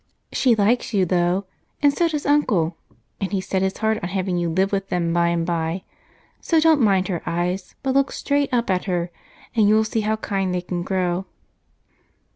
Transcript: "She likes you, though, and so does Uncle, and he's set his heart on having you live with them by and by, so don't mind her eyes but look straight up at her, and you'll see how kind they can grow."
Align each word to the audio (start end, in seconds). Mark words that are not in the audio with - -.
"She 0.31 0.55
likes 0.55 0.95
you, 0.95 1.05
though, 1.05 1.45
and 1.79 1.93
so 1.93 2.07
does 2.07 2.25
Uncle, 2.25 2.75
and 3.19 3.31
he's 3.31 3.47
set 3.47 3.61
his 3.61 3.77
heart 3.77 3.99
on 4.01 4.09
having 4.09 4.35
you 4.35 4.49
live 4.49 4.71
with 4.71 4.89
them 4.89 5.13
by 5.13 5.27
and 5.27 5.45
by, 5.45 5.83
so 6.39 6.59
don't 6.59 6.81
mind 6.81 7.07
her 7.07 7.21
eyes 7.27 7.75
but 7.83 7.93
look 7.93 8.11
straight 8.11 8.51
up 8.51 8.71
at 8.71 8.85
her, 8.85 9.11
and 9.55 9.69
you'll 9.69 9.83
see 9.83 10.01
how 10.01 10.15
kind 10.15 10.55
they 10.55 10.61
can 10.61 10.81
grow." 10.81 11.27